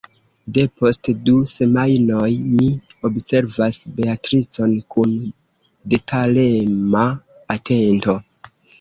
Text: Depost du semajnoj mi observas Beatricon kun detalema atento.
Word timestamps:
Depost 0.57 1.09
du 1.27 1.35
semajnoj 1.51 2.31
mi 2.55 2.71
observas 3.11 3.81
Beatricon 4.01 4.77
kun 4.97 5.15
detalema 5.95 7.09
atento. 7.61 8.23